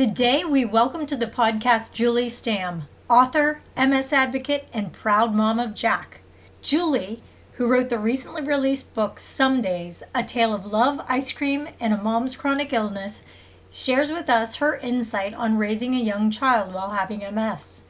[0.00, 5.74] Today, we welcome to the podcast Julie Stamm, author, MS advocate, and proud mom of
[5.74, 6.22] Jack.
[6.62, 7.22] Julie,
[7.56, 11.92] who wrote the recently released book Some Days A Tale of Love, Ice Cream, and
[11.92, 13.24] a Mom's Chronic Illness,
[13.70, 17.82] shares with us her insight on raising a young child while having MS.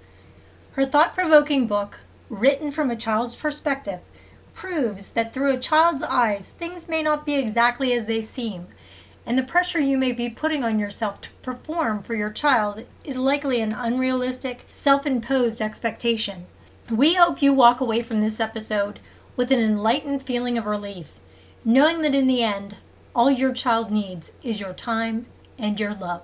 [0.72, 4.00] Her thought provoking book, written from a child's perspective,
[4.52, 8.66] proves that through a child's eyes, things may not be exactly as they seem,
[9.26, 13.16] and the pressure you may be putting on yourself to perform for your child is
[13.16, 16.46] likely an unrealistic, self imposed expectation.
[16.90, 19.00] We hope you walk away from this episode
[19.36, 21.20] with an enlightened feeling of relief,
[21.64, 22.76] knowing that in the end,
[23.14, 25.26] all your child needs is your time
[25.58, 26.22] and your love.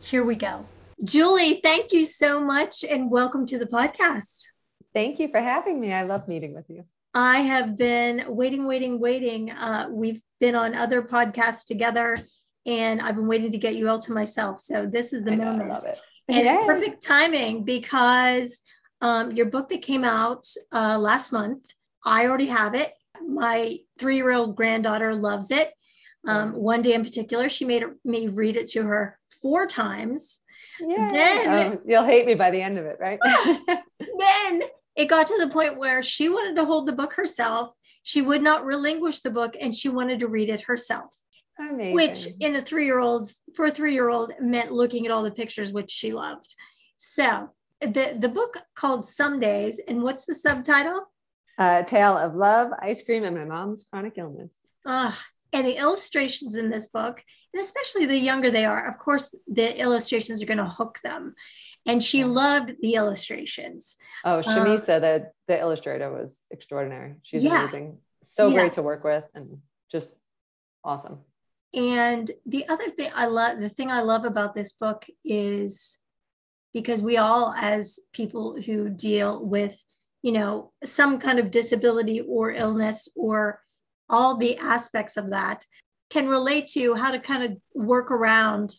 [0.00, 0.66] Here we go.
[1.02, 4.46] Julie, thank you so much and welcome to the podcast.
[4.92, 5.92] Thank you for having me.
[5.92, 6.84] I love meeting with you.
[7.14, 9.50] I have been waiting, waiting, waiting.
[9.50, 12.18] Uh, we've been on other podcasts together,
[12.66, 14.60] and I've been waiting to get you all to myself.
[14.60, 15.58] So this is the I moment.
[15.58, 15.98] Know, I love it.
[16.28, 16.54] And Yay.
[16.54, 18.60] it's perfect timing because
[19.00, 21.62] um, your book that came out uh, last month,
[22.04, 22.92] I already have it.
[23.24, 25.72] My three year old granddaughter loves it.
[26.26, 30.40] Um, one day in particular, she made me read it to her four times.
[30.80, 31.10] Yeah.
[31.12, 33.18] Then um, you'll hate me by the end of it, right?
[34.00, 34.62] then
[34.96, 37.72] it got to the point where she wanted to hold the book herself.
[38.02, 41.14] She would not relinquish the book and she wanted to read it herself.
[41.58, 41.94] Amazing.
[41.94, 45.72] Which in a three year old's for a three-year-old meant looking at all the pictures,
[45.72, 46.54] which she loved.
[46.96, 47.50] So
[47.80, 51.12] the the book called Some Days, and what's the subtitle?
[51.58, 54.50] A Tale of Love, Ice Cream, and My Mom's Chronic Illness.
[54.84, 55.20] Ah,
[55.52, 57.22] and the illustrations in this book,
[57.52, 61.34] and especially the younger they are, of course, the illustrations are going to hook them.
[61.86, 62.26] And she yeah.
[62.26, 63.96] loved the illustrations.
[64.24, 67.16] Oh, Shamisa, uh, the, the illustrator, was extraordinary.
[67.22, 67.64] She's yeah.
[67.64, 67.98] amazing.
[68.22, 68.54] So yeah.
[68.54, 69.58] great to work with and
[69.92, 70.10] just
[70.82, 71.18] awesome.
[71.74, 75.98] And the other thing I love, the thing I love about this book is
[76.72, 79.82] because we all, as people who deal with,
[80.22, 83.60] you know, some kind of disability or illness or
[84.08, 85.66] all the aspects of that,
[86.10, 88.76] can relate to how to kind of work around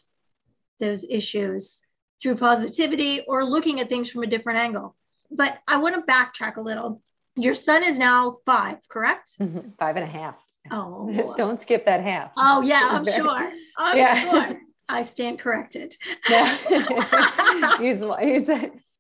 [0.80, 1.82] those issues
[2.22, 4.96] through positivity or looking at things from a different angle.
[5.32, 7.02] But I want to backtrack a little.
[7.36, 9.32] Your son is now five, correct?
[9.40, 9.72] Mm-hmm.
[9.78, 10.36] Five and a half.
[10.72, 12.32] Oh, don't skip that half.
[12.38, 13.52] Oh, yeah, I'm sure.
[13.78, 14.32] I'm yeah.
[14.32, 14.60] sure.
[14.90, 15.96] I stand corrected.
[16.30, 16.56] Yeah.
[17.80, 18.50] he's, he's,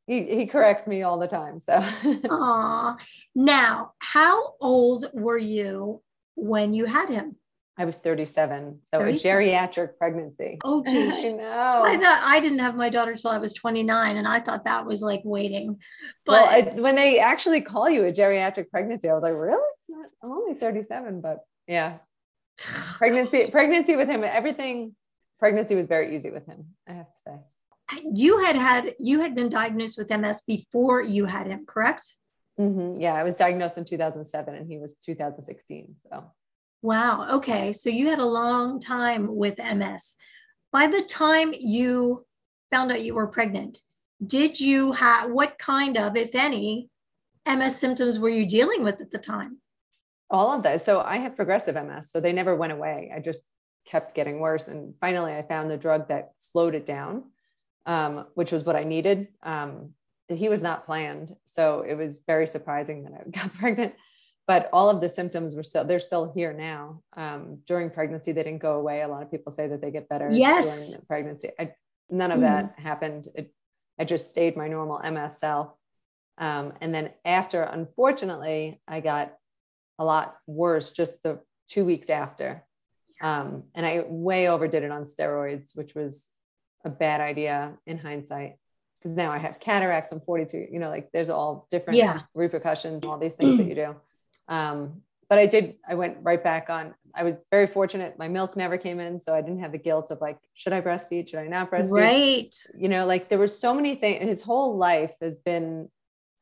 [0.07, 1.59] he, he corrects me all the time.
[1.59, 2.97] So, Aww.
[3.35, 6.01] now, how old were you
[6.33, 7.35] when you had him?
[7.77, 8.79] I was 37.
[8.85, 9.13] So 37.
[9.19, 10.59] a geriatric pregnancy.
[10.63, 11.25] Oh, geez.
[11.25, 11.81] I know.
[11.85, 14.85] I thought I didn't have my daughter till I was 29, and I thought that
[14.85, 15.79] was like waiting.
[16.25, 19.61] But well, I, when they actually call you a geriatric pregnancy, I was like, really?
[20.23, 21.97] I'm only 37, but yeah.
[22.57, 24.95] pregnancy, pregnancy with him, everything,
[25.39, 28.01] pregnancy was very easy with him, I have to say.
[28.13, 32.15] You had had, you had been diagnosed with MS before you had him, correct?
[32.59, 33.01] Mm-hmm.
[33.01, 35.95] Yeah, I was diagnosed in 2007 and he was 2016.
[36.09, 36.31] So,
[36.85, 37.27] wow.
[37.37, 37.73] Okay.
[37.73, 40.15] So you had a long time with MS.
[40.71, 42.25] By the time you
[42.71, 43.79] found out you were pregnant,
[44.25, 46.89] did you have what kind of, if any,
[47.45, 49.59] MS symptoms were you dealing with at the time?
[50.29, 50.81] all of that.
[50.81, 52.11] So I have progressive MS.
[52.11, 53.11] So they never went away.
[53.15, 53.41] I just
[53.85, 54.67] kept getting worse.
[54.67, 57.23] And finally, I found the drug that slowed it down,
[57.85, 59.27] um, which was what I needed.
[59.43, 59.91] Um,
[60.27, 61.35] he was not planned.
[61.45, 63.93] So it was very surprising that I got pregnant.
[64.47, 67.01] But all of the symptoms were still, they're still here now.
[67.17, 69.01] Um, during pregnancy, they didn't go away.
[69.01, 70.89] A lot of people say that they get better yes.
[70.89, 71.49] during pregnancy.
[71.59, 71.73] I,
[72.09, 72.41] none of mm.
[72.41, 73.27] that happened.
[73.33, 73.51] It,
[73.99, 75.69] I just stayed my normal MS self.
[76.37, 79.33] Um, and then after, unfortunately, I got
[79.97, 82.63] a lot worse just the two weeks after.
[83.21, 86.29] Um, and I way overdid it on steroids, which was
[86.83, 88.57] a bad idea in hindsight.
[88.99, 92.21] Because now I have cataracts, I'm 42, you know, like there's all different yeah.
[92.33, 93.95] repercussions, all these things that you do.
[94.47, 96.93] Um, but I did, I went right back on.
[97.15, 98.19] I was very fortunate.
[98.19, 99.21] My milk never came in.
[99.21, 101.29] So I didn't have the guilt of like, should I breastfeed?
[101.29, 101.91] Should I not breastfeed?
[101.91, 102.55] Right.
[102.77, 104.21] You know, like there were so many things.
[104.23, 105.89] His whole life has been,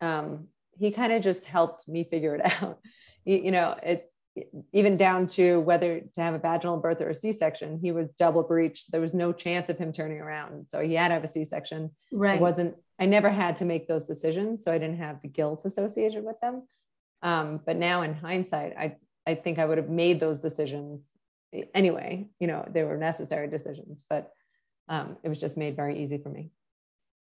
[0.01, 0.47] um,
[0.77, 2.79] he kind of just helped me figure it out
[3.25, 4.09] you, you know, it
[4.71, 8.41] even down to whether to have a vaginal birth or a C-section, he was double
[8.41, 8.87] breech.
[8.87, 10.69] There was no chance of him turning around.
[10.69, 11.91] So he had to have a C-section.
[12.11, 12.35] Right.
[12.35, 14.63] It wasn't, I never had to make those decisions.
[14.63, 16.63] So I didn't have the guilt associated with them.
[17.23, 21.11] Um, but now in hindsight, I, I think I would have made those decisions
[21.73, 24.31] anyway, you know, they were necessary decisions, but
[24.89, 26.51] um, it was just made very easy for me.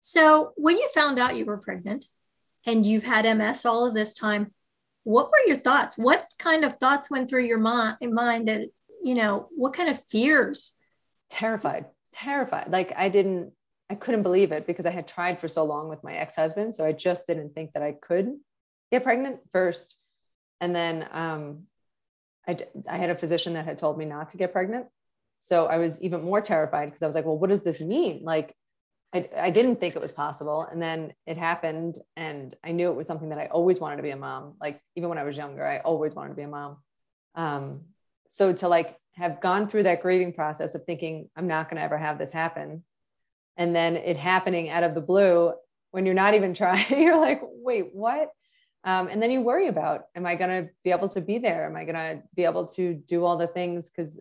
[0.00, 2.06] So when you found out you were pregnant
[2.66, 4.52] and you've had MS all of this time,
[5.04, 5.96] what were your thoughts?
[5.96, 8.70] What kind of thoughts went through your mind, mind and,
[9.02, 10.74] you know, what kind of fears?
[11.30, 12.70] Terrified, terrified.
[12.70, 13.52] Like I didn't,
[13.90, 16.74] I couldn't believe it because I had tried for so long with my ex-husband.
[16.74, 18.32] So I just didn't think that I could
[18.90, 19.96] get pregnant first.
[20.60, 21.64] And then um,
[22.46, 22.58] I,
[22.88, 24.86] I had a physician that had told me not to get pregnant.
[25.40, 28.22] So I was even more terrified because I was like, well, what does this mean?
[28.24, 28.54] Like,
[29.14, 30.62] I, I didn't think it was possible.
[30.62, 31.98] And then it happened.
[32.16, 34.54] And I knew it was something that I always wanted to be a mom.
[34.60, 36.78] Like, even when I was younger, I always wanted to be a mom.
[37.34, 37.82] Um,
[38.28, 41.84] so to like have gone through that grieving process of thinking, I'm not going to
[41.84, 42.82] ever have this happen.
[43.56, 45.52] And then it happening out of the blue
[45.92, 48.30] when you're not even trying, you're like, wait, what?
[48.84, 51.64] Um, and then you worry about, am I going to be able to be there?
[51.64, 53.88] Am I going to be able to do all the things?
[53.88, 54.20] Because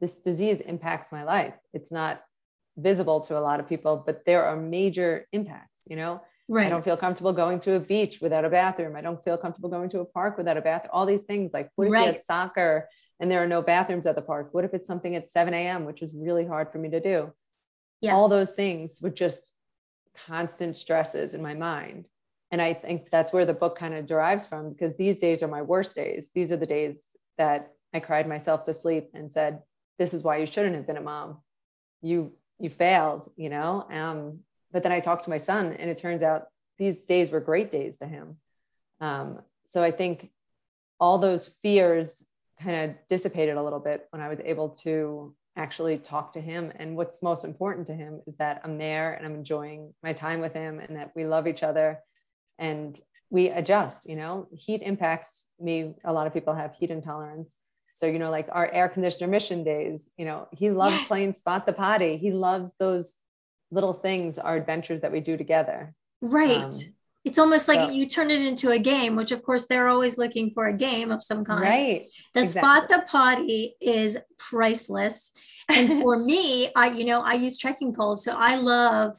[0.00, 1.54] this disease impacts my life.
[1.72, 2.20] It's not
[2.76, 6.20] visible to a lot of people, but there are major impacts, you know?
[6.48, 6.66] Right.
[6.66, 8.96] I don't feel comfortable going to a beach without a bathroom.
[8.96, 10.90] I don't feel comfortable going to a park without a bathroom.
[10.92, 12.06] All these things like what if right.
[12.08, 12.88] have soccer
[13.20, 14.48] and there are no bathrooms at the park?
[14.50, 17.32] What if it's something at 7 a.m., which is really hard for me to do?
[18.00, 18.16] Yeah.
[18.16, 19.52] All those things were just
[20.26, 22.06] constant stresses in my mind.
[22.50, 25.48] And I think that's where the book kind of derives from because these days are
[25.48, 26.30] my worst days.
[26.34, 26.96] These are the days
[27.38, 29.62] that I cried myself to sleep and said,
[29.98, 31.38] This is why you shouldn't have been a mom.
[32.02, 33.86] You you failed, you know?
[33.90, 34.40] Um,
[34.72, 36.48] but then I talked to my son and it turns out
[36.78, 38.36] these days were great days to him.
[39.00, 40.30] Um, so I think
[40.98, 42.22] all those fears
[42.60, 46.72] kind of dissipated a little bit when I was able to actually talk to him.
[46.76, 50.40] And what's most important to him is that I'm there and I'm enjoying my time
[50.40, 51.98] with him and that we love each other
[52.60, 55.94] and we adjust, you know, heat impacts me.
[56.04, 57.56] A lot of people have heat intolerance.
[57.94, 61.08] So, you know, like our air conditioner mission days, you know, he loves yes.
[61.08, 62.16] playing spot the potty.
[62.16, 63.16] He loves those
[63.70, 65.94] little things, our adventures that we do together.
[66.20, 66.62] Right.
[66.62, 66.72] Um,
[67.24, 70.16] it's almost like so, you turn it into a game, which of course they're always
[70.16, 71.60] looking for a game of some kind.
[71.60, 72.08] Right.
[72.34, 72.60] The exactly.
[72.60, 75.30] spot the potty is priceless.
[75.68, 78.24] And for me, I, you know, I use trekking poles.
[78.24, 79.18] So I love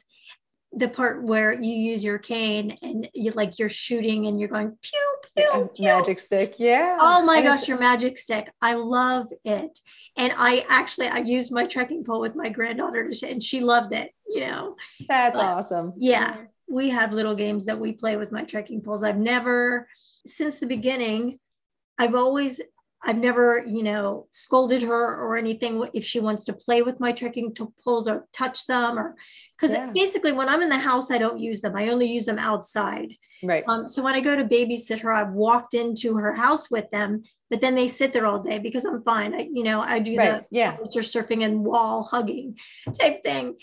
[0.74, 4.76] the part where you use your cane and you like you're shooting and you're going
[4.80, 5.84] pew pew, pew.
[5.84, 6.96] magic stick yeah.
[6.98, 8.50] Oh my and gosh your magic stick.
[8.62, 9.78] I love it.
[10.16, 14.12] And i actually i used my trekking pole with my granddaughter and she loved it
[14.26, 14.76] you know.
[15.08, 15.92] That's but, awesome.
[15.96, 16.36] yeah
[16.68, 19.02] we have little games that we play with my trekking poles.
[19.02, 19.88] I've never
[20.26, 21.38] since the beginning
[21.98, 22.60] i've always
[23.04, 25.84] I've never, you know, scolded her or anything.
[25.92, 29.16] If she wants to play with my trekking poles or touch them or
[29.62, 29.90] because yeah.
[29.94, 31.76] basically when I'm in the house, I don't use them.
[31.76, 33.14] I only use them outside.
[33.44, 33.62] Right.
[33.68, 37.22] Um, so when I go to babysit her, I've walked into her house with them,
[37.48, 39.34] but then they sit there all day because I'm fine.
[39.34, 40.40] I, you know, I do right.
[40.40, 40.76] the yeah.
[40.76, 42.58] culture surfing and wall hugging
[42.98, 43.54] type thing.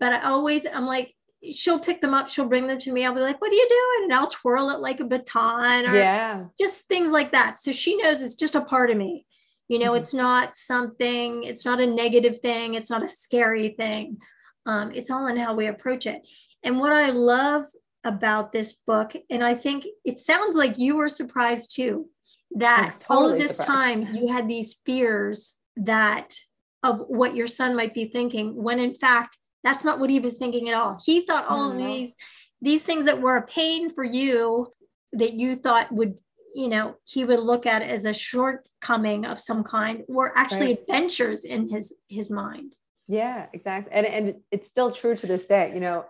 [0.00, 1.14] But I always, I'm like,
[1.52, 3.06] she'll pick them up, she'll bring them to me.
[3.06, 4.10] I'll be like, what are you doing?
[4.10, 6.46] And I'll twirl it like a baton or yeah.
[6.60, 7.60] just things like that.
[7.60, 9.24] So she knows it's just a part of me.
[9.68, 10.02] You know, mm-hmm.
[10.02, 14.18] it's not something, it's not a negative thing, it's not a scary thing.
[14.66, 16.26] Um, it's all in how we approach it.
[16.62, 17.66] And what I love
[18.02, 22.08] about this book, and I think it sounds like you were surprised too,
[22.56, 23.68] that totally all of this surprised.
[23.68, 26.34] time you had these fears that
[26.82, 30.36] of what your son might be thinking, when in fact that's not what he was
[30.36, 31.00] thinking at all.
[31.04, 32.14] He thought all of these
[32.60, 34.72] these things that were a pain for you
[35.12, 36.14] that you thought would
[36.54, 40.80] you know he would look at as a shortcoming of some kind were actually right.
[40.80, 42.74] adventures in his his mind
[43.06, 43.92] yeah, exactly.
[43.92, 45.72] And and it's still true to this day.
[45.74, 46.04] You know,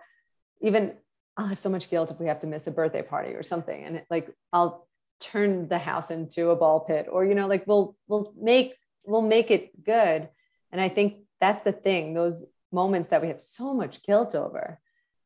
[0.61, 0.95] even
[1.37, 3.83] I'll have so much guilt if we have to miss a birthday party or something.
[3.83, 4.87] And it, like I'll
[5.19, 9.21] turn the house into a ball pit or you know, like we'll we'll make we'll
[9.21, 10.29] make it good.
[10.71, 14.79] And I think that's the thing, those moments that we have so much guilt over.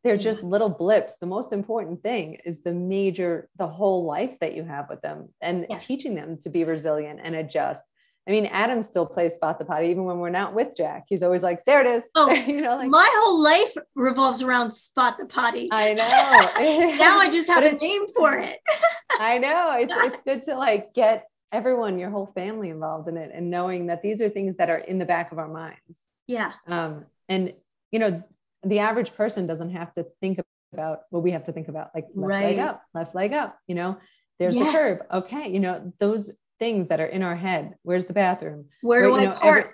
[0.04, 0.22] They're yeah.
[0.22, 1.16] just little blips.
[1.20, 5.30] The most important thing is the major, the whole life that you have with them
[5.42, 5.86] and yes.
[5.86, 7.84] teaching them to be resilient and adjust
[8.28, 11.06] I mean, Adam still plays spot the potty even when we're not with Jack.
[11.08, 14.72] He's always like, "There it is." Oh, you know, like my whole life revolves around
[14.74, 15.70] spot the potty.
[15.72, 16.98] I know.
[16.98, 18.60] now I just have a name for it.
[19.20, 19.76] I know.
[19.80, 23.88] It's it's good to like get everyone, your whole family involved in it, and knowing
[23.88, 26.06] that these are things that are in the back of our minds.
[26.28, 26.52] Yeah.
[26.68, 27.54] Um, and
[27.92, 28.24] you know,
[28.64, 30.40] the average person doesn't have to think
[30.74, 32.46] about what we have to think about, like left right.
[32.46, 33.58] leg up, left leg up.
[33.68, 33.98] You know,
[34.38, 34.68] there's yes.
[34.68, 35.00] the curve.
[35.12, 37.76] Okay, you know, those things that are in our head.
[37.84, 38.66] Where's the bathroom?
[38.82, 39.58] Where do I know, park?
[39.58, 39.72] Every,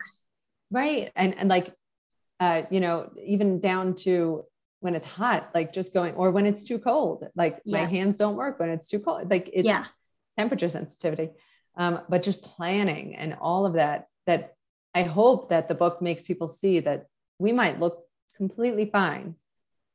[0.72, 1.12] right.
[1.15, 1.74] And and like
[2.39, 4.44] uh, you know, even down to
[4.82, 7.82] when it's hot, like just going, or when it's too cold, like yes.
[7.82, 9.30] my hands don't work when it's too cold.
[9.30, 9.86] Like it's yeah.
[10.38, 11.30] temperature sensitivity.
[11.77, 14.54] Um, but just planning and all of that, that
[14.94, 17.08] I hope that the book makes people see that
[17.39, 18.04] we might look
[18.38, 19.36] completely fine.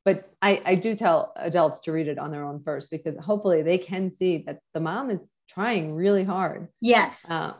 [0.03, 3.61] But I, I do tell adults to read it on their own first because hopefully
[3.61, 6.69] they can see that the mom is trying really hard.
[6.79, 7.29] Yes.
[7.29, 7.53] Uh,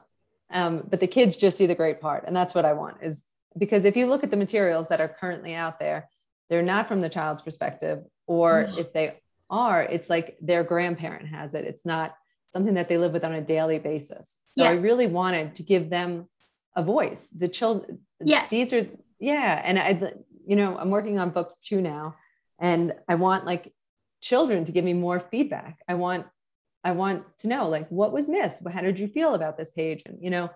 [0.51, 2.23] um, but the kids just see the great part.
[2.25, 3.23] And that's what I want is
[3.57, 6.09] because if you look at the materials that are currently out there,
[6.49, 8.77] they're not from the child's perspective, or No.
[8.79, 9.19] if they
[9.49, 11.65] are, it's like their grandparent has it.
[11.65, 12.15] It's not
[12.53, 14.35] something that they live with on a daily basis.
[14.57, 16.27] So I really wanted to give them
[16.75, 17.27] a voice.
[17.37, 18.49] The children, Yes.
[18.49, 18.85] these are,
[19.19, 19.61] yeah.
[19.63, 20.13] And I,
[20.45, 22.15] you know, I'm working on book two now,
[22.61, 23.73] and I want like
[24.21, 25.79] children to give me more feedback.
[25.87, 26.27] I want,
[26.83, 28.59] I want to know like what was missed.
[28.71, 30.03] How did you feel about this page?
[30.05, 30.49] And you know,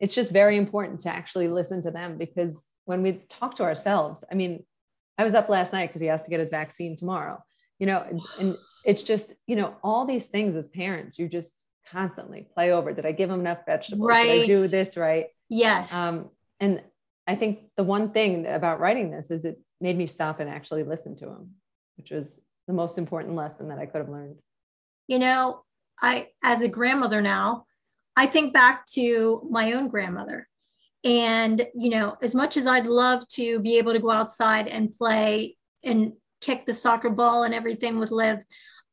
[0.00, 4.24] it's just very important to actually listen to them because when we talk to ourselves,
[4.30, 4.64] I mean,
[5.16, 7.42] I was up last night because he has to get his vaccine tomorrow.
[7.78, 11.64] You know, and, and it's just you know all these things as parents, you just
[11.90, 12.92] constantly play over.
[12.92, 14.08] Did I give him enough vegetables?
[14.08, 15.26] Did I do this right?
[15.48, 15.92] Yes.
[15.92, 16.82] Um, and
[17.26, 20.84] I think the one thing about writing this is it made me stop and actually
[20.84, 21.50] listen to him,
[21.96, 24.36] which was the most important lesson that I could have learned.
[25.08, 25.64] you know,
[26.00, 27.66] I, as a grandmother now,
[28.16, 30.48] I think back to my own grandmother.
[31.04, 34.92] And, you know, as much as I'd love to be able to go outside and
[34.92, 38.38] play and kick the soccer ball and everything with Liv,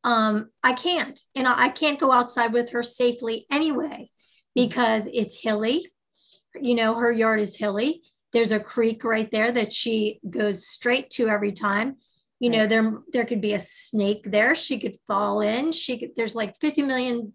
[0.04, 1.20] um, I can't.
[1.36, 4.10] And I I can't go outside with her safely anyway
[4.56, 5.86] because it's hilly.
[6.60, 8.02] You know, her yard is hilly.
[8.34, 11.98] There's a creek right there that she goes straight to every time.
[12.40, 14.56] You know there there could be a snake there.
[14.56, 15.72] She could fall in.
[15.74, 17.34] She could there's like 50 million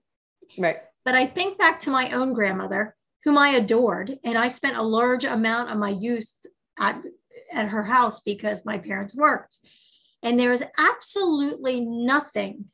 [0.58, 0.76] Right.
[1.04, 4.82] but i think back to my own grandmother whom i adored and i spent a
[4.82, 6.30] large amount of my youth
[6.78, 7.02] at,
[7.52, 9.58] at her house because my parents worked.
[10.22, 12.66] And there was absolutely nothing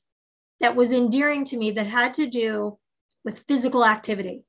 [0.61, 2.79] that was endearing to me that had to do
[3.25, 4.45] with physical activity.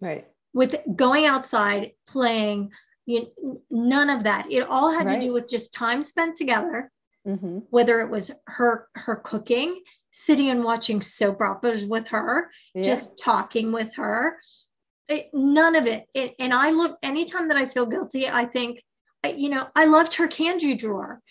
[0.00, 0.26] Right.
[0.52, 2.70] with going outside playing
[3.08, 3.32] you
[3.70, 4.46] none of that.
[4.52, 6.90] It all had to do with just time spent together
[7.26, 12.82] hmm whether it was her her cooking sitting and watching soap operas with her Yeah.
[12.82, 14.38] just talking with her.
[15.08, 16.04] It, none of it.
[16.14, 18.82] it and i look anytime that i feel guilty i think
[19.24, 21.22] I- you know i loved her candy drawer.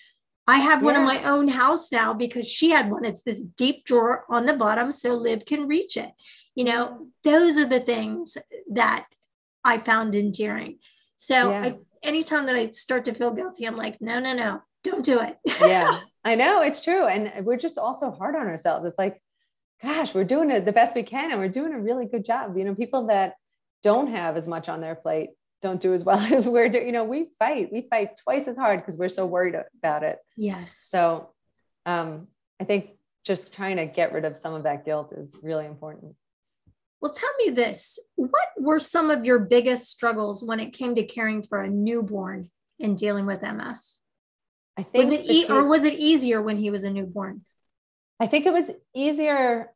[0.49, 3.03] I have one in my own house now because she had one.
[3.03, 6.11] It's this deep drawer on the bottom so Liv can reach it.
[6.55, 8.37] You know those are the things
[8.81, 9.05] that
[9.71, 10.73] i found endearing
[11.17, 11.61] so Yeah.
[11.63, 15.19] I, anytime that i start to feel guilty i'm like no no no don't do
[15.19, 17.07] it yeah, I know it's true.
[17.07, 18.85] And we're just also hard on ourselves.
[18.85, 19.21] It's like,
[19.81, 22.57] gosh, we're doing it the best we can and we're doing a really good job.
[22.57, 23.35] You know, people that
[23.81, 25.29] don't have as much on their plate
[25.61, 26.85] don't do as well as we're doing.
[26.85, 30.19] You know, we fight, we fight twice as hard because we're so worried about it.
[30.35, 31.29] yes So
[31.85, 32.27] um,
[32.59, 36.13] I think just trying to get rid of some of that guilt is really important.
[37.01, 37.99] Well, tell me this.
[38.15, 42.49] What were some of your biggest struggles when it came to caring for a newborn
[42.79, 43.99] and dealing with MS?
[44.77, 47.41] I think Was it e- or was it easier when he was a newborn?
[48.19, 49.71] I think it was easier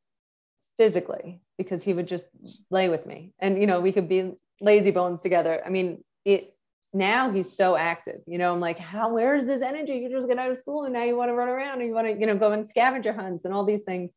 [0.78, 2.25] physically because he would just
[2.72, 5.62] lay with me and you know we could be lazy bones together.
[5.66, 6.56] I mean, it
[6.94, 8.22] now he's so active.
[8.28, 9.94] You know, I'm like, how where is this energy?
[9.94, 11.94] You just get out of school and now you want to run around and you
[11.94, 14.12] want to, you know, go on scavenger hunts and all these things.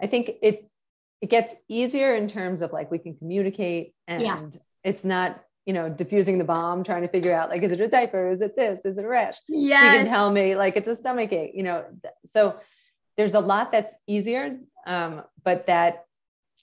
[0.00, 0.68] I think it
[1.20, 4.40] it gets easier in terms of like we can communicate and Yeah.
[4.84, 7.88] it's not, you know, diffusing the bomb, trying to figure out like, is it a
[7.88, 8.30] diaper?
[8.30, 8.84] Is it this?
[8.84, 9.36] Is it a rash?
[9.48, 11.84] yeah you can tell me like it's a stomach ache, you know.
[12.26, 12.56] So
[13.16, 16.04] there's a lot that's easier, um, but that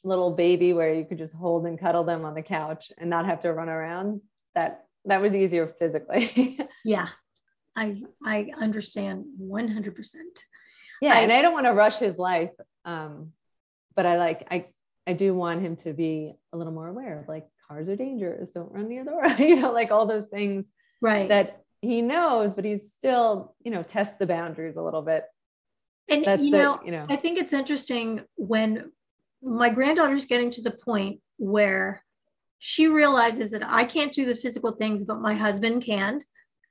[0.04, 3.26] little baby where you could just hold and cuddle them on the couch and not
[3.26, 4.22] have to run around,
[4.56, 6.60] that that was easier physically.
[6.86, 7.08] Yeah.
[7.76, 10.14] I I understand 100%.
[11.02, 12.52] yeah, I- and I don't want to rush his life,
[12.86, 13.32] um,
[13.96, 14.68] but I like I
[15.08, 18.52] I do want him to be a little more aware of like cars are dangerous,
[18.52, 20.66] don't run near the door, you know, like all those things
[21.02, 21.28] Right.
[21.28, 25.26] that he knows, but he's still, you know, test the boundaries a little bit.
[26.10, 28.92] and That's you the, know, you know, I think it's interesting when
[29.42, 32.06] my granddaughter's getting to the point where
[32.60, 36.24] she realizes that I can't do the physical things, but my husband can.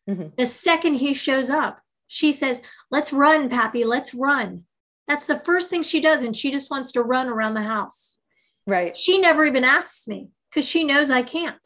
[0.08, 0.34] Mhm.
[0.36, 4.64] The second he shows up, she says, Let's run, Pappy, let's run.
[5.08, 6.22] That's the first thing she does.
[6.22, 8.18] And she just wants to run around the house.
[8.66, 8.96] right.
[8.96, 11.56] She never even asks me because she knows I can't.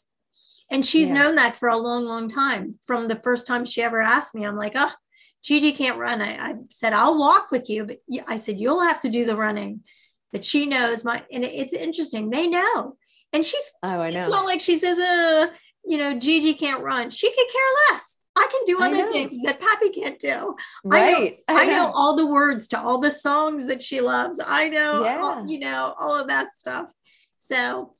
[0.70, 1.14] And she's Yeah.
[1.16, 2.78] known that for a long, long time.
[2.86, 4.92] From the first time she ever asked me, I'm like, oh,
[5.44, 6.20] Gigi can't run.
[6.22, 7.84] I, I said, I'll walk with you.
[7.84, 9.82] But I said, you'll have to do the running.
[10.32, 12.30] But she knows my, and it's interesting.
[12.30, 12.96] They know.
[13.32, 14.18] And she's, Oh, I know.
[14.20, 15.46] it's not like she says, uh,
[15.84, 17.10] you know, Gigi can't run.
[17.10, 18.16] She could care less.
[18.36, 20.54] I can do other things that Pappy can't do.
[20.84, 21.38] right.
[21.48, 24.38] I know all the words to all the songs that she loves.
[24.44, 25.20] I know, Yeah.
[25.22, 26.90] all, you know, all of that stuff.
[27.38, 27.94] So,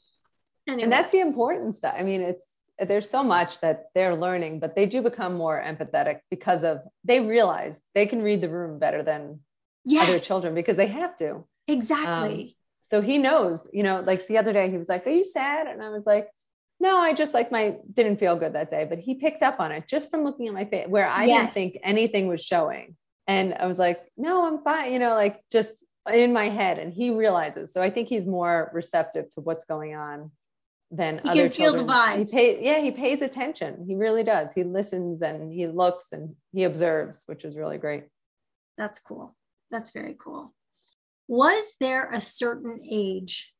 [0.68, 1.94] anyway, And that's the important stuff.
[1.98, 6.20] I mean, it's there's so much that they're learning, but they do become more empathetic
[6.30, 9.40] because of they realize they can read the room better than
[9.84, 11.46] yes, other children because they have to.
[11.66, 12.42] Exactly.
[12.42, 12.50] Um,
[12.82, 15.66] so he knows, you know, like the other day he was like, Are you sad?
[15.66, 16.28] And I was like,
[16.78, 19.72] no, I just like my didn't feel good that day, but he picked up on
[19.72, 21.40] it just from looking at my face where I Yes.
[21.40, 22.96] didn't think anything was showing.
[23.26, 25.72] And I was like, no, I'm fine, you know, like just
[26.12, 26.78] in my head.
[26.78, 27.72] And he realizes.
[27.72, 30.30] So I think he's more receptive to what's going on
[30.92, 32.18] than He other can feel the children.
[32.18, 32.30] He vibes.
[32.32, 33.84] pay, yeah, he pays attention.
[33.88, 34.52] He really does.
[34.52, 38.04] He listens and he looks and he observes, which is really great.
[38.78, 39.34] That's cool.
[39.70, 40.54] That's very cool.
[41.26, 43.52] Was there a certain age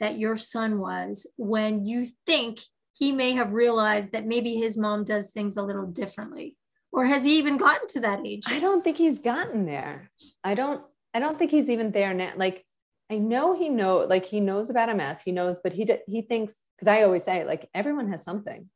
[0.00, 2.60] that your son was when you think
[2.92, 6.56] he may have realized that maybe his mom does things a little differently?
[6.92, 8.44] Or has he even gotten to that age?
[8.46, 10.10] I don't think he's gotten there.
[10.42, 12.32] I don't I don't think he's even there now.
[12.36, 12.64] Like
[13.10, 15.20] I know he know like he knows about MS.
[15.22, 18.68] He knows, but he he thinks because I always say like everyone has something.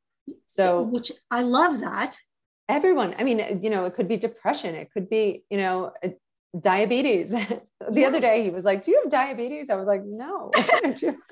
[0.49, 2.17] So Which I love that.
[2.69, 5.93] everyone, I mean, you know, it could be depression, it could be, you know,
[6.59, 7.31] diabetes.
[7.31, 7.61] the
[7.93, 8.09] Yeah.
[8.09, 10.51] other day he was like, "Do you have diabetes?" I was like, "No."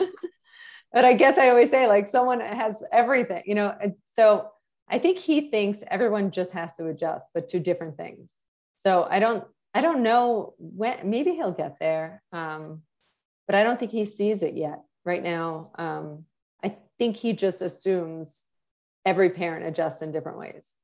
[0.93, 3.75] but I guess I always say like someone has everything, you know.
[3.81, 4.49] and So
[4.89, 8.37] I think he thinks everyone just has to adjust, but to different things.
[8.79, 9.45] So I don't,
[9.75, 11.11] I don't know when.
[11.11, 12.83] Maybe he'll get there, um,
[13.47, 14.81] but I don't think he sees it yet.
[15.05, 16.25] Right now, um,
[16.63, 18.43] I think he just assumes
[19.05, 20.75] every parent adjusts in different ways.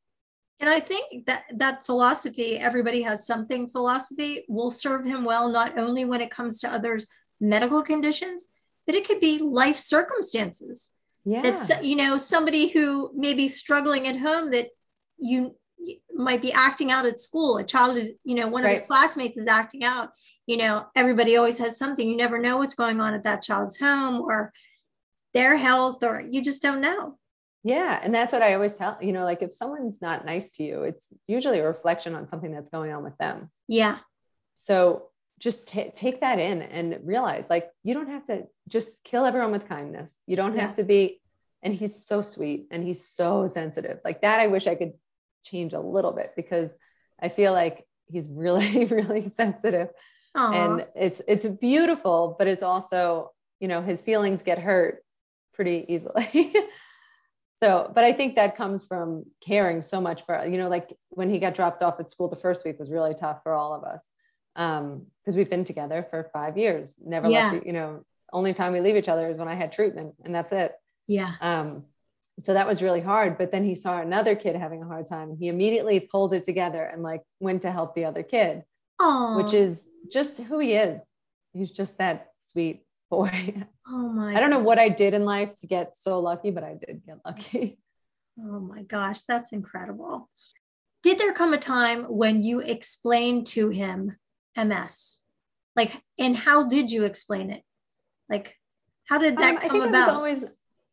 [0.60, 5.78] And I think that that philosophy, everybody has something philosophy, will serve him well, not
[5.78, 7.06] only when it comes to others'
[7.40, 8.46] medical conditions,
[8.86, 10.90] but it could be life circumstances.
[11.24, 11.42] Yeah.
[11.42, 14.68] That's, you know, somebody who may be struggling at home that
[15.18, 17.58] you you might be acting out at school.
[17.58, 20.10] A child is, you know, one of his classmates is acting out.
[20.46, 22.08] You know, everybody always has something.
[22.08, 24.52] You never know what's going on at that child's home or
[25.32, 27.18] their health, or you just don't know.
[27.64, 27.98] Yeah.
[28.02, 30.82] And that's what I always tell, you know, like if someone's not nice to you,
[30.82, 33.50] it's usually a reflection on something that's going on with them.
[33.68, 33.98] Yeah.
[34.54, 39.24] So just ta- take that in and realize like you don't have to just kill
[39.24, 40.18] everyone with kindness.
[40.26, 40.66] You don't Yeah.
[40.66, 41.20] have to be,
[41.62, 43.98] and he's so sweet and he's so sensitive.
[44.04, 44.92] Like that, I wish I could
[45.42, 46.74] change a little bit because
[47.20, 49.88] I feel like he's really, really sensitive.
[50.36, 50.52] Aw.
[50.52, 55.04] and it's it's beautiful but it's also you know his feelings get hurt
[55.52, 56.52] pretty easily
[57.60, 61.30] so but i think that comes from caring so much for you know like when
[61.30, 63.84] he got dropped off at school the first week was really tough for all of
[63.84, 64.08] us
[64.56, 67.52] um because we've been together for five years never Yeah.
[67.52, 70.34] left you know only time we leave each other is when i had treatment and
[70.34, 70.72] that's it
[71.06, 71.34] yeah.
[71.40, 71.84] um,
[72.40, 73.38] so that was really hard.
[73.38, 76.82] But then he saw another kid having a hard time he immediately pulled it together
[76.82, 78.64] and like went to help the other kid
[78.98, 81.02] Oh, which is just who he is.
[81.52, 82.83] He's just that sweet
[83.16, 83.64] boy.
[83.88, 86.64] oh my I don't know what I did in life to get so lucky, but
[86.64, 87.78] I did get lucky.
[88.38, 90.28] Oh my gosh, that's incredible.
[91.02, 94.16] Did there come a time when you explained to him
[94.56, 95.20] MS?
[95.76, 97.62] Like, and how did you explain it?
[98.28, 98.56] Like,
[99.08, 100.14] how did that Um, I come think it was about?
[100.16, 100.44] always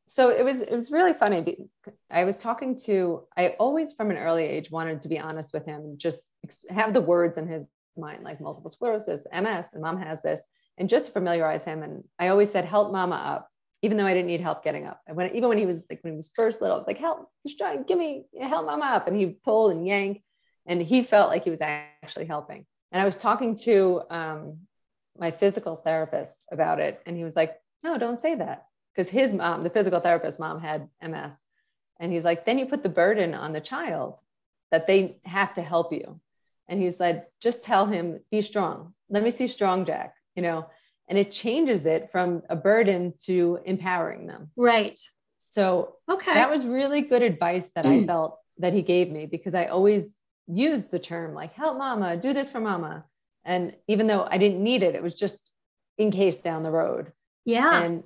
[0.08, 1.70] so it was it was really funny.
[2.12, 5.66] I was talking to I always from an early age wanted to be honest with
[5.66, 6.20] him and just
[6.70, 7.64] have the words in his
[7.98, 10.46] mind like multiple sclerosis, MS, and mom has this,
[10.78, 11.84] and just familiarize him.
[11.84, 13.50] And I always said, help mama up,
[13.82, 15.02] even though I didn't need help getting up.
[15.08, 16.98] And when even when he was like when he was first little, I was like,
[16.98, 19.08] help, just try, give me help mama up.
[19.08, 20.22] And he pulled and yanked,
[20.66, 22.66] and he felt like he was actually helping.
[22.92, 24.58] And I was talking to um,
[25.18, 29.34] my physical therapist about it, and he was like, no, don't say that because his
[29.34, 31.34] mom, the physical therapist mom, had MS.
[32.00, 34.20] And he's like, then you put the burden on the child
[34.72, 36.20] that they have to help you.
[36.68, 38.94] And he's like, just tell him, be strong.
[39.10, 40.68] Let me see strong Jack, you know,
[41.10, 44.52] and it changes it from a burden to empowering them.
[44.56, 45.00] right.
[45.40, 46.34] So Okay.
[46.34, 48.06] that was really good advice that I mm.
[48.06, 50.16] felt that he gave me because I always
[50.48, 53.04] used the term like, help mama, do this for mama.
[53.44, 55.52] And even though I didn't need it, it was just
[55.98, 57.12] in case down the road
[57.46, 57.84] yeah.
[57.84, 58.04] and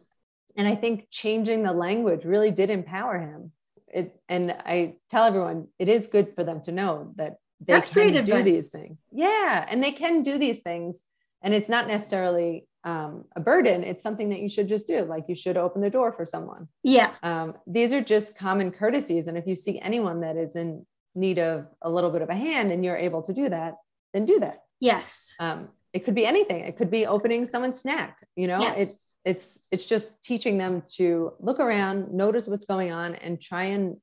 [0.58, 3.52] and i think changing the language really did empower him
[3.94, 7.90] it and i tell everyone it is good for them to know that they That's
[7.90, 8.44] can great do advice.
[8.44, 11.02] these things yeah and they can do these things
[11.46, 13.84] and it's not necessarily um, a burden.
[13.84, 15.04] It's something that you should just do.
[15.04, 16.68] Like you should open the door for someone.
[16.84, 17.12] Yeah.
[17.24, 19.28] um, these are just common courtesies.
[19.28, 22.36] And if you see anyone that is in need of a little bit of a
[22.36, 23.76] hand and you're able to do that
[24.14, 24.64] then do that.
[24.80, 25.34] Yes.
[25.40, 26.64] um, it could be anything.
[26.64, 28.60] It could be opening someone's snack you know?
[28.60, 28.78] Yes.
[28.78, 33.66] it's it's it's just teaching them to look around notice what's going on and try
[33.66, 33.98] and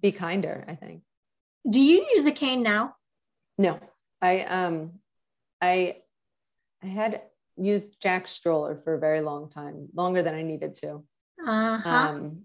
[0.00, 1.02] be kinder i think.
[1.68, 2.94] Do you use a cane now?
[3.58, 3.80] no.
[4.22, 4.92] I um
[5.60, 5.96] i
[6.84, 7.22] i had
[7.56, 11.02] used jack's stroller for a very long time longer than i needed to
[11.46, 11.88] Uh huh.
[11.98, 12.42] um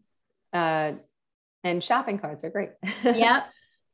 [0.54, 0.92] uh
[1.64, 2.72] and shopping carts are great
[3.04, 3.50] yep.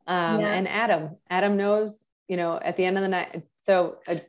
[0.08, 0.54] um, Yeah.
[0.54, 1.18] and Adam.
[1.32, 3.42] Adam knows, you know, at the end of the night.
[3.64, 4.22] So I,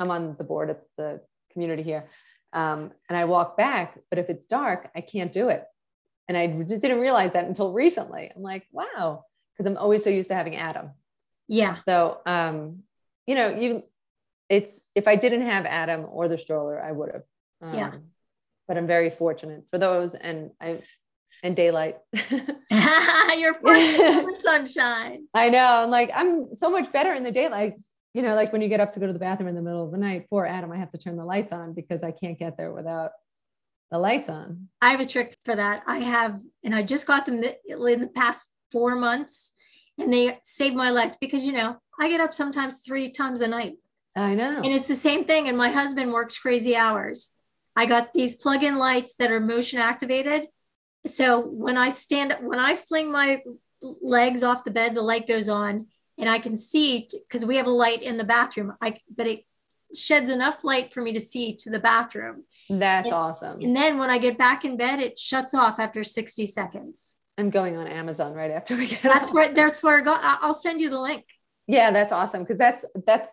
[0.00, 1.20] I'm on the board at the
[1.52, 2.08] community here,
[2.52, 3.96] um, and I walk back.
[4.10, 5.64] But if it's dark, I can't do it.
[6.26, 8.32] And I didn't realize that until recently.
[8.34, 10.90] I'm like, wow, because I'm always so used to having Adam.
[11.46, 11.76] Yeah.
[11.76, 12.82] So, um,
[13.28, 13.84] you know, you,
[14.50, 17.22] it's, if I didn't have Adam or the stroller, I would have.
[17.62, 17.92] Um, Yeah.
[18.68, 20.14] But I'm very fortunate for those.
[20.14, 20.80] And I,
[21.42, 21.96] and daylight.
[22.70, 25.26] You're fortunate the sunshine.
[25.32, 25.82] I know.
[25.84, 27.74] I'm like, I'm so much better in the daylight.
[28.12, 29.84] You know, like when you get up to go to the bathroom in the middle
[29.84, 32.38] of the night, poor Adam, I have to turn the lights on because I can't
[32.38, 33.12] get there without
[33.90, 34.68] the lights on.
[34.80, 35.84] I have a trick for that.
[35.86, 39.52] I have, and I just got them in the past four months,
[39.98, 43.48] and they saved my life because you know I get up sometimes three times a
[43.48, 43.74] night,
[44.16, 44.56] I know.
[44.58, 45.48] and it's the same thing.
[45.48, 47.30] And my husband works crazy hours.
[47.76, 50.48] I got these plug-in lights that are motion activated.
[51.06, 53.42] So when I stand, when I fling my
[53.80, 55.86] legs off the bed, the light goes on,
[56.18, 58.74] and I can see because we have a light in the bathroom.
[58.82, 59.44] I but it
[59.94, 62.44] sheds enough light for me to see to the bathroom.
[62.68, 63.60] That's And- awesome.
[63.60, 67.16] And then when I get back in bed, it shuts off after 60 seconds.
[67.38, 69.34] I'm going on Amazon right after we get That's off.
[69.34, 71.24] where that's where I I'll send you the link.
[71.66, 72.44] Yeah, that's awesome.
[72.44, 73.32] Cause that's, that's,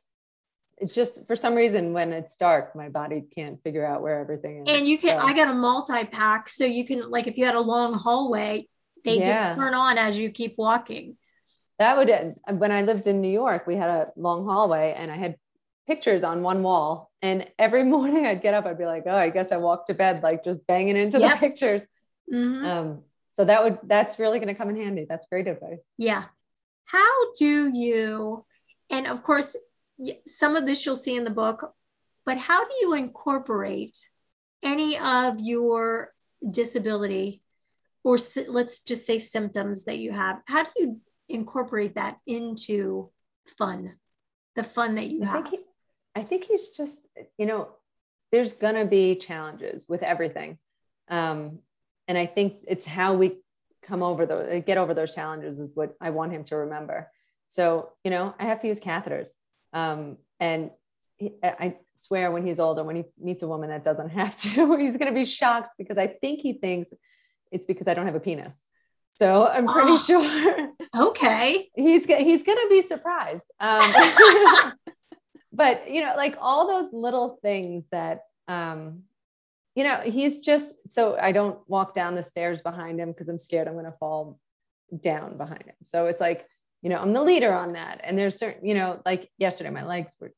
[0.79, 4.65] it's just for some reason when it's dark, my body can't figure out where everything
[4.67, 4.77] is.
[4.77, 6.49] And you can, So- I got a multi pack.
[6.49, 8.67] So you can, like, if you had a long hallway,
[9.03, 9.25] they Yeah.
[9.53, 11.17] just turn on as you keep walking.
[11.79, 12.09] that would
[12.57, 15.35] when i lived in new york we had a long hallway and i had
[15.85, 19.29] pictures on one wall and every morning i'd get up i'd be like oh i
[19.29, 21.31] guess i walked to bed like just banging into Yep.
[21.33, 21.81] the pictures
[22.33, 22.65] Mhm.
[22.65, 23.03] um
[23.35, 26.23] so that would that's really going to come in handy that's great advice Yeah.
[26.85, 28.43] How do you,
[28.89, 29.55] and of course,
[30.25, 31.73] some of this you'll see in the book,
[32.25, 33.97] but how do you incorporate
[34.63, 36.13] any of your
[36.49, 37.41] disability
[38.03, 40.41] or let's just say symptoms that you have?
[40.47, 43.09] How do you incorporate that into
[43.57, 43.95] fun,
[44.55, 45.43] the fun that you i have?
[45.43, 45.59] think he,
[46.15, 46.99] i think he's just
[47.37, 47.69] you know
[48.31, 50.57] there's going to be challenges with everything
[51.09, 51.59] um
[52.07, 53.39] and i think it's how we
[53.83, 57.09] come over those get over those challenges is what i want him to remember
[57.47, 59.29] so you know i have to use catheters
[59.73, 60.71] um and
[61.17, 64.49] he, I swear when he's older, when he meets a woman that doesn't have to,
[64.77, 66.89] he's going to be shocked because I think he thinks
[67.51, 68.55] it's because I don't have a penis.
[69.13, 69.97] So I'm pretty Oh.
[69.97, 70.69] sure
[71.09, 71.69] Okay.
[71.75, 73.45] he's he's going to be surprised.
[73.59, 73.93] Um,
[75.51, 79.03] but you know, like all those little things that, um,
[79.75, 83.39] you know, he's just so I don't walk down the stairs behind him because I'm
[83.39, 84.39] scared I'm going to fall
[85.03, 85.75] down behind him.
[85.83, 86.45] So it's like,
[86.81, 88.01] you know, I'm the leader on that.
[88.03, 90.33] And there's certain, you know, like yesterday, my legs were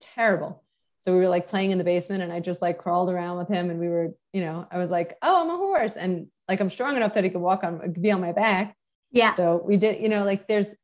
[0.00, 0.62] terrible.
[1.00, 3.48] So we were like playing in the basement and I just like crawled around with
[3.48, 5.96] him and we were, you know, I was like, oh, I'm a horse.
[5.96, 8.76] And like I'm strong enough that he could walk on, uh, be on my back.
[9.12, 9.36] Yeah.
[9.36, 10.74] So we did, you know, like there's,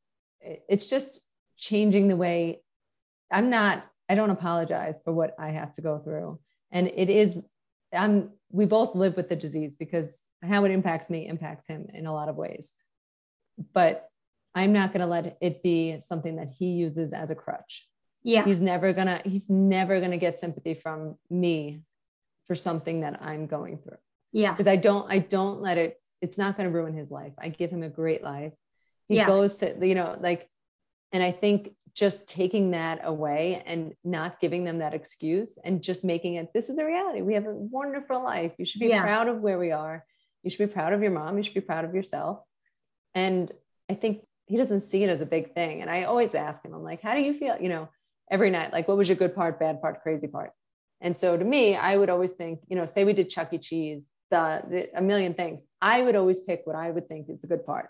[0.40, 1.20] it's just
[1.56, 2.62] changing the way
[3.32, 6.38] I'm not, I don't apologize for what I have to go through.
[6.70, 7.40] And it is,
[7.92, 12.06] I'm, we both live with the disease because how it impacts me impacts him in
[12.06, 12.72] a lot of ways.
[13.74, 14.08] But
[14.54, 17.88] I'm not going to let it be something that he uses as a crutch.
[18.22, 18.44] Yeah.
[18.44, 21.82] He's never gonna, he's never gonna get sympathy from me
[22.46, 23.96] for something that I'm going through
[24.32, 24.52] Yeah.
[24.52, 27.32] because I don't I don't let it it's not going to ruin his life.
[27.38, 28.52] I give him a great life.
[29.08, 29.26] He Yeah.
[29.26, 30.48] goes to you know like
[31.12, 36.04] and I think just taking that away and not giving them that excuse and just
[36.04, 37.22] making it this is the reality.
[37.22, 38.52] We have a wonderful life.
[38.58, 39.02] You should be Yeah.
[39.02, 40.04] proud of where we are.
[40.44, 41.36] You should be proud of your mom.
[41.38, 42.40] You should be proud of yourself.
[43.14, 43.50] And
[43.90, 45.80] I think he doesn't see it as a big thing.
[45.80, 47.56] And I always ask him, I'm like, how do you feel?
[47.60, 47.88] You know,
[48.30, 50.50] every night, like, what was your good part, bad part, crazy part?
[51.00, 53.58] And so to me, I would always think, you know, say we did Chuck E.
[53.58, 55.64] Cheese, the, the a million things.
[55.80, 57.88] I would always pick what I would think is the good part.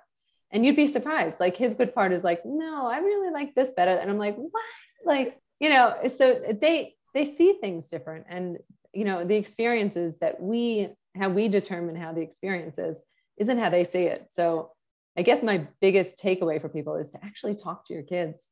[0.50, 1.40] And you'd be surprised.
[1.40, 3.92] Like his good part is like, no, I really like this better.
[3.92, 4.62] And I'm like, what?
[5.04, 8.26] Like, you know, so they they see things different.
[8.28, 8.58] And
[8.92, 13.02] you know, the experiences that we how we determine how the experience is
[13.38, 14.28] isn't how they see it.
[14.32, 14.72] So
[15.16, 18.48] I guess my biggest takeaway for people is to actually talk to your kids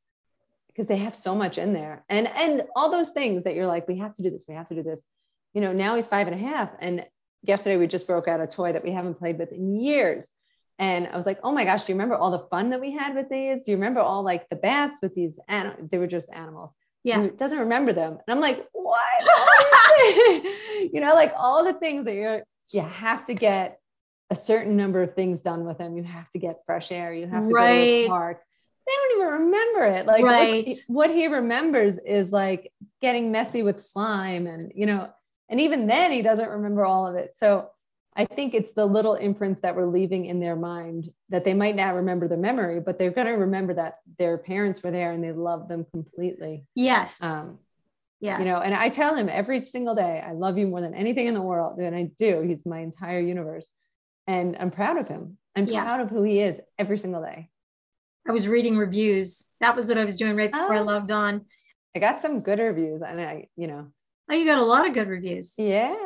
[0.66, 2.05] because they have so much in there.
[2.09, 4.68] And and all those things that you're like we have to do this we have
[4.68, 5.03] to do this.
[5.55, 7.07] You know now he's five and a half and
[7.42, 10.29] yesterday we just broke out a toy that we haven't played with in years.
[10.79, 12.92] And i was like oh my gosh do you remember all the fun that we
[12.92, 13.64] had with these?
[13.64, 16.73] Do you remember all like the bats with these anim- they were just animals.
[17.03, 17.23] Yeah.
[17.23, 18.12] He doesn't remember them.
[18.12, 19.01] And i'm like what?
[19.38, 20.90] All these things?
[20.92, 22.42] you know like all the things that you're
[22.73, 23.79] you have to get
[24.30, 27.26] a certain number of things done with them you have to get fresh air you
[27.26, 28.42] have to go to the park
[28.86, 30.06] they don't even remember it.
[30.06, 30.74] Like what- Right.
[30.88, 35.08] what, he remembers is like getting messy with slime and you know,
[35.48, 37.36] and even then he doesn't remember all of it.
[37.36, 37.68] So
[38.16, 41.76] I think it's the little imprints that we're leaving in their mind that they might
[41.76, 45.22] not remember the memory, but they're going to remember that their parents were there and
[45.22, 46.66] they loved them completely.
[46.74, 47.16] Yes.
[47.22, 47.58] Um,
[48.18, 48.40] yes.
[48.40, 51.26] you know, and I tell him every single day, I love you more than anything
[51.26, 51.78] in the world.
[51.78, 52.40] And I do.
[52.40, 53.70] He's my entire universe.
[54.26, 55.38] And I'm proud of him.
[55.56, 55.83] I'm yeah.
[55.83, 57.50] proud of who he is every single day.
[58.28, 59.46] I was reading reviews.
[59.61, 60.78] That was what I was doing right before oh.
[60.78, 61.46] I logged on.
[61.96, 63.88] I got some good reviews and I, you know.
[64.30, 65.54] Oh, you got a lot of good reviews.
[65.56, 65.96] Yeah.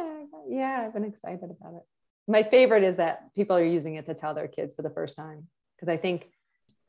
[0.48, 0.84] Yeah.
[0.86, 1.82] I've been excited about it.
[2.26, 5.16] My favorite is that people are using it to tell their kids for the first
[5.16, 5.48] time.
[5.76, 6.26] Because I think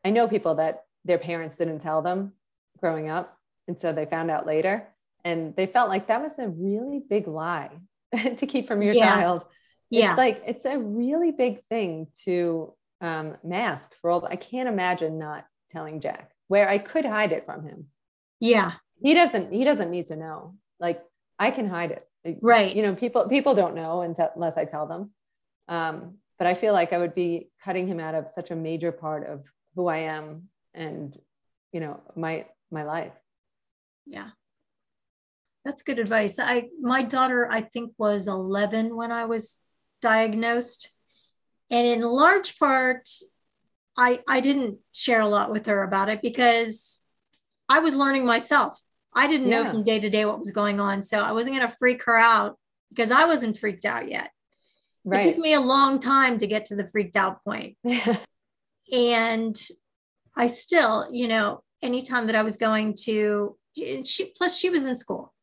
[0.06, 2.34] I know people that their parents didn't tell them
[2.80, 3.38] growing up.
[3.68, 4.88] And so they found out later
[5.26, 7.72] and they felt like that was a really big lie
[8.38, 9.16] to keep from your yeah.
[9.16, 9.46] child.
[9.96, 10.12] Yeah.
[10.12, 14.26] It's like, it's a really big thing to um, mask for all.
[14.26, 17.86] I can't imagine not telling Jack where I could hide it from him.
[18.40, 18.74] Yeah.
[19.02, 20.56] He doesn't, he doesn't need to know.
[20.80, 21.02] Like
[21.40, 22.40] I can hide it.
[22.42, 22.76] Right.
[22.76, 25.12] You know, people, people don't know until, unless I tell them.
[25.68, 28.92] Um, but I feel like I would be cutting him out of such a major
[28.92, 29.44] part of
[29.76, 31.18] who I am and,
[31.72, 33.14] you know, my, my life.
[34.06, 34.30] Yeah.
[35.64, 36.38] That's good advice.
[36.38, 39.60] I, my daughter, I think was 11 when I was
[40.06, 40.92] diagnosed.
[41.72, 43.10] And in large part,
[43.98, 47.00] I, I didn't share a lot with her about it because
[47.68, 48.80] I was learning myself.
[49.16, 49.64] I didn't yeah.
[49.64, 51.02] know from day to day what was going on.
[51.02, 54.30] So I wasn't going to freak her out because I wasn't freaked out yet.
[55.04, 55.26] Right.
[55.26, 57.78] It took me a long time to get to the freaked out point.
[58.92, 59.60] and
[60.36, 64.96] I still, you know, anytime that I was going to, she, plus she was in
[64.96, 65.34] school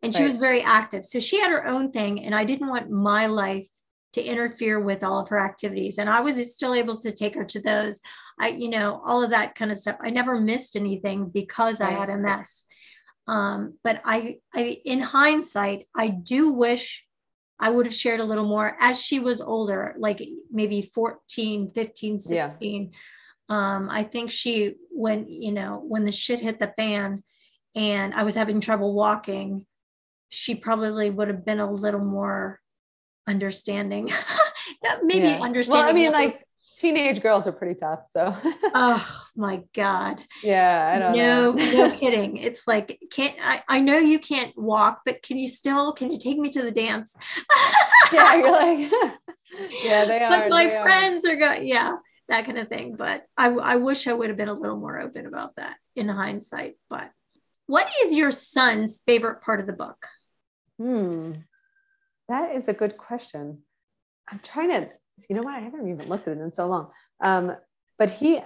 [0.00, 0.28] and she right.
[0.28, 1.04] was very active.
[1.04, 2.24] So she had her own thing.
[2.24, 3.68] And I didn't want my life
[4.12, 5.98] to interfere with all of her activities.
[5.98, 8.00] And I was still able to take her to those.
[8.38, 9.96] I, you know, all of that kind of stuff.
[10.00, 12.64] I never missed anything because I had MS.
[13.26, 17.06] Um, but I, I, in hindsight, I do wish
[17.58, 20.20] I would have shared a little more as she was older, like
[20.50, 22.82] maybe 14, 15, 16.
[22.82, 22.88] Yeah.
[23.48, 27.22] Um, I think she, when, you know, when the shit hit the fan
[27.74, 29.66] and I was having trouble walking,
[30.28, 32.60] she probably would have been a little more
[33.26, 34.10] understanding.
[35.02, 35.40] Maybe yeah.
[35.40, 35.80] understanding.
[35.80, 36.46] Well, I mean, like
[36.82, 38.08] teenage girls are pretty tough.
[38.08, 38.36] So.
[38.74, 40.20] oh my God.
[40.42, 41.88] Yeah, I don't no, know.
[41.88, 42.36] no kidding.
[42.36, 46.18] It's like, can't I, I know you can't walk, but can you still, can you
[46.18, 47.16] take me to the dance?
[48.12, 48.90] yeah, you're like,
[49.84, 50.30] yeah, they are.
[50.30, 51.94] But my friends are, are going, yeah,
[52.28, 52.96] that kind of thing.
[52.96, 56.08] But I, I wish I would have been a little more open about that in
[56.08, 56.74] hindsight.
[56.90, 57.10] But
[57.66, 60.06] what is your son's favorite part of the book?
[60.78, 61.32] Hmm.
[62.32, 63.58] That is a good question.
[64.26, 64.88] I'm trying to,
[65.28, 65.54] you know what?
[65.54, 66.88] I haven't even looked at it in so long.
[67.20, 67.54] Um,
[67.98, 68.40] but he,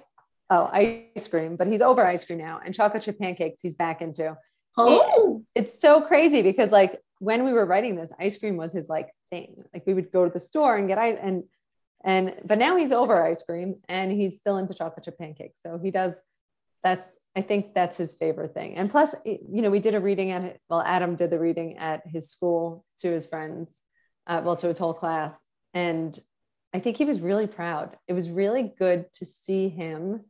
[0.50, 4.02] oh, ice cream, but he's over ice cream now and chocolate chip pancakes he's back
[4.02, 4.36] into.
[4.76, 8.88] Oh, it's so crazy because like when we were writing this, ice cream was his
[8.88, 9.62] like thing.
[9.72, 11.44] Like we would go to the store and get ice and,
[12.04, 15.60] and, but now he's over ice cream and he's still into chocolate chip pancakes.
[15.62, 16.18] So he does,
[16.82, 18.76] that's, I think that's his favorite thing.
[18.76, 20.60] And plus, you know, we did a reading at it.
[20.70, 23.78] Well, Adam did the reading at his school to his friends,
[24.26, 25.36] uh, well, to his whole class.
[25.74, 26.18] And
[26.72, 27.96] I think he was really proud.
[28.08, 30.24] It was really good to see him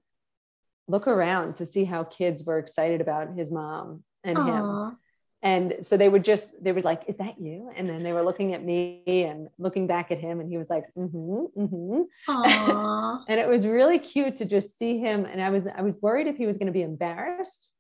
[0.89, 4.89] look around to see how kids were excited about his mom and Aww.
[4.91, 4.99] him
[5.43, 7.71] and so they would just they were like is that you?
[7.77, 10.71] And then they were looking at me and looking back at him and he was
[10.71, 13.25] like mm-hmm mm-hmm.
[13.29, 16.27] And it was really cute to just see him and i was i was worried
[16.27, 17.71] if he was going to be embarrassed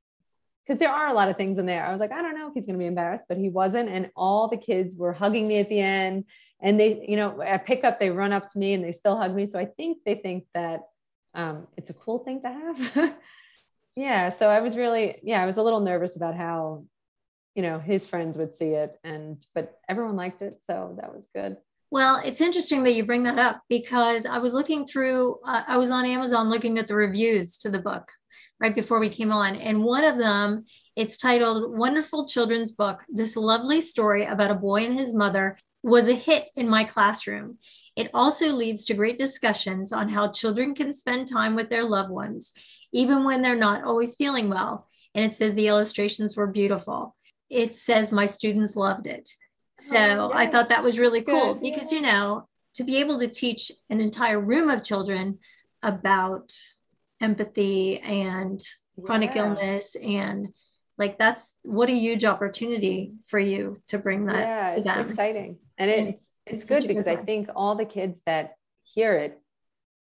[0.67, 1.87] because there are a lot of things in there.
[1.87, 3.89] I was like i don't know if he's going to be embarrassed but he wasn't
[3.89, 6.25] and all the kids were hugging me at the end
[6.61, 9.35] and they you know at pickup they run up to me and they still hug
[9.35, 10.83] me so i think they think that
[11.35, 13.17] um, it's a cool thing to have.
[13.99, 16.85] Yeah so i was really yeah i was a little nervous about how
[17.57, 21.29] you know his friends would see it and but everyone liked it so that was
[21.35, 21.57] good.
[21.91, 25.77] Well it's interesting that you bring that up because i was looking through uh, i
[25.79, 28.11] was on amazon looking at the reviews to the book
[28.61, 30.65] right before we came on and one of them
[30.97, 36.09] it's titled wonderful children's book this lovely story about a boy and his mother was
[36.09, 37.59] a hit in my classroom.
[37.95, 42.11] It also leads to great discussions on how children can spend time with their loved
[42.11, 42.53] ones
[42.93, 47.17] even when they're not always feeling well and it says the illustrations were beautiful
[47.51, 49.31] it says my students loved it.
[49.79, 50.39] Oh, so oh, yes.
[50.39, 51.63] I thought that was really cool Good.
[51.63, 55.39] because, you know, to be able to teach an entire room of children
[55.83, 56.53] about
[57.21, 58.61] empathy and
[59.05, 59.47] chronic yeah.
[59.47, 60.49] illness and
[60.99, 65.07] like that's what a huge opportunity for you to bring that yeah it's them.
[65.07, 68.55] exciting and, and it's it's, it's good because good i think all the kids that
[68.85, 69.39] hear it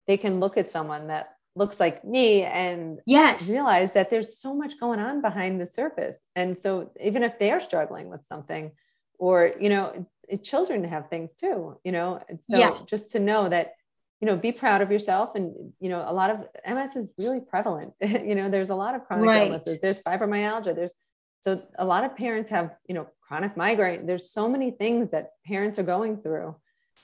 [0.07, 3.47] they can look at someone that looks like me and yes.
[3.47, 6.17] realize that there's so much going on behind the surface.
[6.35, 8.71] And so even if they're struggling with something
[9.19, 10.07] or you know
[10.43, 12.21] children have things too you know?
[12.29, 12.77] And so yeah.
[12.85, 13.73] just to know that
[14.21, 17.41] you know be proud of yourself and you know a lot of ms is really
[17.41, 17.93] prevalent.
[18.01, 19.47] You know there's a lot of chronic right.
[19.47, 19.79] illnesses.
[19.81, 20.75] There's fibromyalgia.
[20.75, 20.93] There's
[21.41, 24.05] so a lot of parents have you know chronic migraine.
[24.05, 26.55] There's so many things that parents are going through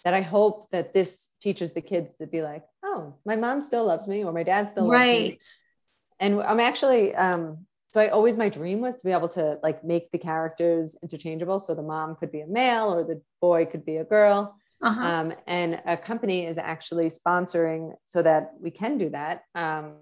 [0.08, 3.86] that I hope that this teaches the kids to be like, oh, my mom still
[3.86, 5.32] loves me or my dad still loves right.
[5.32, 5.39] me.
[6.22, 9.84] And I'm actually, um, so I always, my dream was to be able to like
[9.84, 11.60] make the characters interchangeable.
[11.60, 14.56] So the mom could be a male or the boy could be a girl.
[14.82, 15.02] Uh-huh.
[15.06, 19.41] Um, and a company is actually sponsoring so that we can do that.
[19.56, 19.96] Um,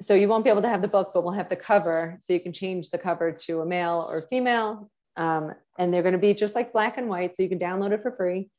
[0.00, 2.16] so you won't be able to have the book, but we'll have the cover.
[2.18, 4.90] So you can change the cover to a male or female.
[5.16, 7.36] Um, and they're going to be just like black and white.
[7.36, 8.50] So you can download it for free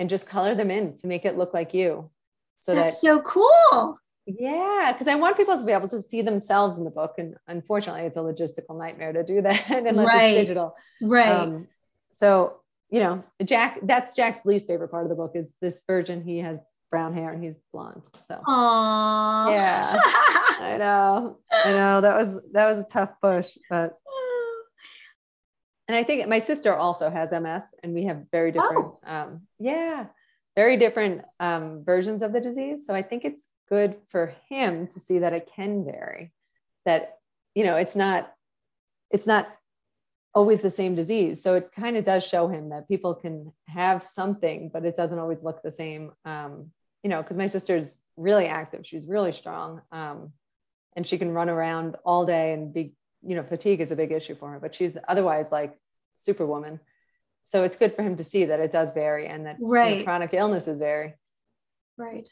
[0.00, 2.10] and just color them in to make it look like you.
[2.60, 3.98] So that's that, so cool.
[4.26, 7.16] Yeah, because I want people to be able to see themselves in the book.
[7.18, 10.36] And unfortunately, it's a logistical nightmare to do that unless right.
[10.36, 10.74] it's digital.
[11.02, 11.28] Right.
[11.28, 11.68] Um,
[12.16, 16.24] so, you know, Jack, that's Jack's least favorite part of the book is this virgin.
[16.24, 16.58] He has
[16.90, 18.02] brown hair and he's blonde.
[18.24, 19.50] So, Aww.
[19.50, 21.36] yeah, I know.
[21.52, 23.98] I know that was, that was a tough push, but,
[25.90, 28.98] and I think my sister also has MS and we have very different, oh.
[29.04, 30.06] um, yeah,
[30.54, 32.86] very different um, versions of the disease.
[32.86, 36.32] So I think it's good for him to see that it can vary
[36.84, 37.18] that
[37.54, 38.32] you know it's not
[39.10, 39.48] it's not
[40.34, 44.02] always the same disease so it kind of does show him that people can have
[44.02, 46.70] something but it doesn't always look the same um,
[47.02, 50.32] you know because my sister's really active she's really strong um,
[50.96, 54.12] and she can run around all day and be you know fatigue is a big
[54.12, 55.76] issue for her but she's otherwise like
[56.24, 56.80] superwoman
[57.44, 59.92] so it's good for him to see that it does vary and that right.
[59.92, 61.14] you know, chronic illnesses vary
[61.96, 62.28] right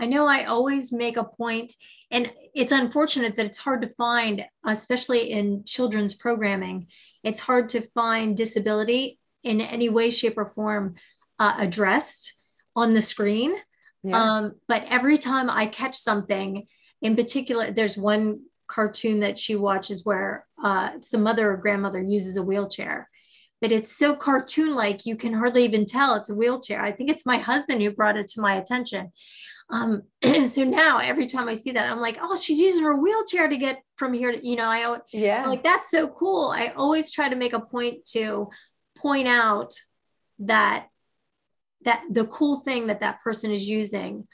[0.00, 1.74] I know I always make a point,
[2.10, 6.86] and it's unfortunate that it's hard to find, especially in children's programming.
[7.22, 10.94] It's hard to find disability in any way, shape, or form
[11.38, 12.34] uh, addressed
[12.76, 13.54] on the screen.
[14.02, 14.36] Yeah.
[14.36, 16.66] Um, but every time I catch something,
[17.02, 22.00] in particular, there's one cartoon that she watches where uh, it's the mother or grandmother
[22.00, 23.08] uses a wheelchair
[23.60, 26.82] but it's so cartoon like you can hardly even tell it's a wheelchair.
[26.82, 29.12] I think it's my husband who brought it to my attention.
[29.68, 30.02] Um,
[30.48, 33.56] so now every time I see that, I'm like, oh, she's using her wheelchair to
[33.56, 36.52] get from here to, you know, I, yeah, I'm like, that's so cool.
[36.54, 38.48] I always try to make a point to
[38.96, 39.74] point out
[40.40, 40.86] that,
[41.84, 44.26] that the cool thing that that person is using.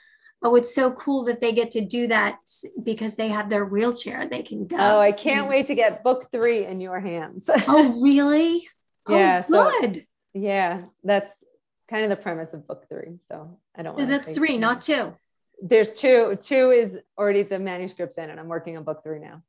[0.47, 2.39] Oh, it's so cool that they get to do that
[2.81, 4.29] because they have their wheelchair.
[4.29, 4.77] They can go.
[4.79, 7.51] Oh, I can't wait to get book three in your hands.
[7.67, 8.69] oh, really?
[9.09, 9.43] Oh, yeah.
[9.53, 9.95] Oh, good.
[9.97, 10.01] So,
[10.35, 11.43] yeah, that's
[11.91, 13.19] kind of the premise of book three.
[13.27, 13.99] So I don't.
[13.99, 15.17] So that's three, not two.
[15.61, 16.39] There's two.
[16.41, 19.43] Two is already the manuscript's in, and I'm working on book three now.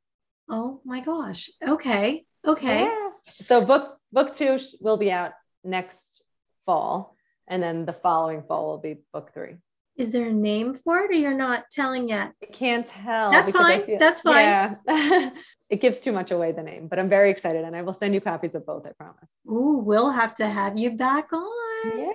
[0.50, 1.48] Oh my gosh.
[1.64, 2.26] Okay.
[2.44, 2.82] Okay.
[2.82, 3.10] Yeah.
[3.44, 5.30] So book book two will be out
[5.62, 6.24] next
[6.66, 7.14] fall,
[7.46, 9.58] and then the following fall will be book three.
[9.98, 12.32] Is there a name for it, or you're not telling yet?
[12.40, 13.32] I can't tell.
[13.32, 13.84] That's fine.
[13.84, 14.76] Feel, That's fine.
[14.86, 15.30] Yeah.
[15.70, 18.14] it gives too much away the name, but I'm very excited and I will send
[18.14, 19.28] you copies of both, I promise.
[19.50, 22.14] Ooh, we'll have to have you back on.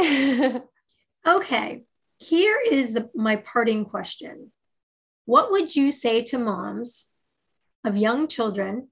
[0.00, 0.60] Yay.
[1.26, 1.84] okay.
[2.18, 4.52] Here is the, my parting question.
[5.24, 7.08] What would you say to moms
[7.82, 8.88] of young children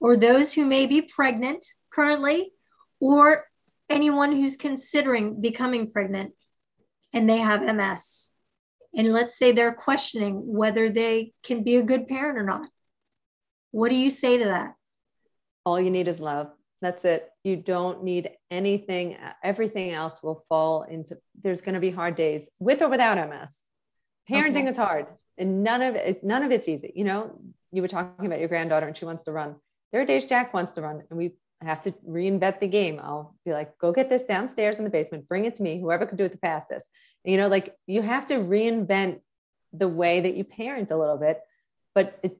[0.00, 2.52] or those who may be pregnant currently
[2.98, 3.44] or
[3.90, 6.32] anyone who's considering becoming pregnant
[7.12, 8.30] and they have MS?
[8.94, 12.68] And let's say they're questioning whether they can be a good parent or not
[13.70, 14.74] what do you say to that?
[15.64, 16.48] All you need is love.
[16.80, 17.28] That's it.
[17.42, 19.16] You don't need anything.
[19.42, 23.62] Everything else will fall into, there's going to be hard days with or without MS.
[24.30, 24.68] Parenting okay.
[24.68, 26.92] is hard and none of it, none of it's easy.
[26.94, 27.40] You know,
[27.72, 29.56] you were talking about your granddaughter and she wants to run.
[29.92, 33.00] There are days Jack wants to run and we have to reinvent the game.
[33.02, 36.06] I'll be like, go get this downstairs in the basement, bring it to me, whoever
[36.06, 36.88] can do it the fastest.
[37.24, 39.20] You know, like you have to reinvent
[39.72, 41.40] the way that you parent a little bit,
[41.94, 42.38] but it,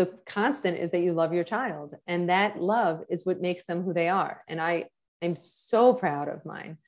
[0.00, 3.82] the constant is that you love your child and that love is what makes them
[3.82, 4.86] who they are and i
[5.20, 6.78] i'm so proud of mine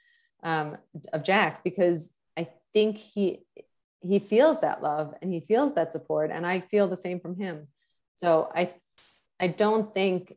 [0.42, 0.78] um,
[1.12, 3.40] of jack because i think he
[4.00, 7.36] he feels that love and he feels that support and i feel the same from
[7.36, 7.66] him
[8.16, 8.72] so i
[9.38, 10.34] i don't think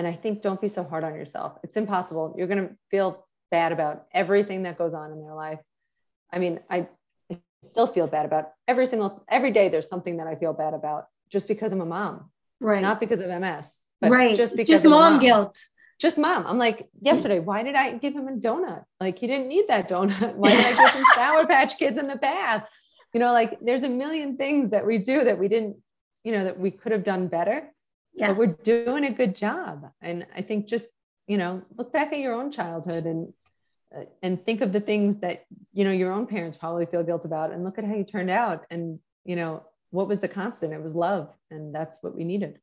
[0.00, 3.26] and i think don't be so hard on yourself it's impossible you're going to feel
[3.50, 5.60] bad about everything that goes on in their life
[6.32, 6.86] i mean i
[7.62, 11.04] still feel bad about every single every day there's something that i feel bad about
[11.30, 12.30] just because I'm a mom.
[12.60, 12.82] Right.
[12.82, 13.78] Not because of MS.
[14.02, 14.36] right.
[14.36, 15.56] Just because just mom, mom guilt.
[15.98, 16.46] Just mom.
[16.46, 18.84] I'm like, yesterday, why did I give him a donut?
[18.98, 20.34] Like he didn't need that donut.
[20.36, 22.68] Why did I give him Sour Patch Kids in the bath?
[23.12, 25.76] You know, like there's a million things that we do that we didn't,
[26.24, 27.70] you know, that we could have done better.
[28.14, 28.28] Yeah.
[28.28, 29.90] But we're doing a good job.
[30.00, 30.88] And I think just,
[31.26, 33.32] you know, look back at your own childhood and
[33.96, 37.24] uh, and think of the things that you know your own parents probably feel guilt
[37.24, 40.72] about and look at how you turned out and you know what was the constant?
[40.72, 41.28] It was love.
[41.50, 42.58] And that's what we needed.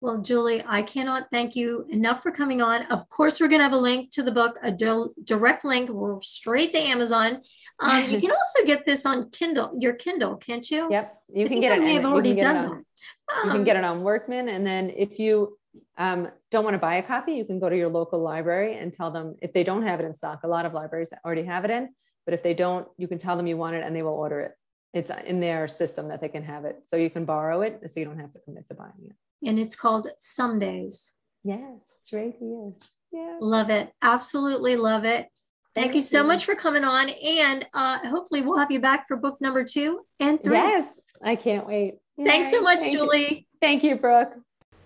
[0.00, 2.82] Well, Julie, I cannot thank you enough for coming on.
[2.86, 5.90] Of course, we're going to have a link to the book, a do- direct link
[6.22, 7.40] straight to Amazon.
[7.80, 10.88] Um, you can also get this on Kindle, your Kindle, can't you?
[10.90, 11.82] Yep, you can get it.
[11.82, 12.84] I've already done on,
[13.28, 13.46] that.
[13.46, 15.56] you can get it on Workman, and then if you
[15.96, 18.92] um, don't want to buy a copy, you can go to your local library and
[18.92, 20.40] tell them if they don't have it in stock.
[20.42, 21.88] A lot of libraries already have it in,
[22.26, 24.40] but if they don't, you can tell them you want it, and they will order
[24.40, 24.52] it.
[24.92, 27.98] It's in their system that they can have it, so you can borrow it, so
[27.98, 31.12] you don't have to commit to buying it and it's called Some Days.
[31.44, 31.60] Yes,
[32.00, 32.72] it's right here.
[33.12, 33.36] Yeah.
[33.40, 33.92] Love it.
[34.02, 35.28] Absolutely love it.
[35.74, 36.28] Thank, Thank you so you.
[36.28, 37.10] much for coming on.
[37.10, 40.56] And uh, hopefully, we'll have you back for book number two and three.
[40.56, 40.86] Yes,
[41.22, 41.96] I can't wait.
[42.22, 43.34] Thanks so much, Thank Julie.
[43.34, 43.40] You.
[43.60, 44.32] Thank you, Brooke.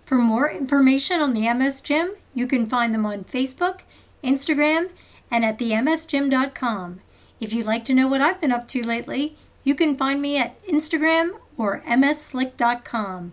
[0.05, 3.81] For more information on the MS Gym, you can find them on Facebook,
[4.25, 4.91] Instagram,
[5.31, 7.01] and at themsgym.com.
[7.39, 10.37] If you'd like to know what I've been up to lately, you can find me
[10.37, 13.33] at Instagram or msslick.com.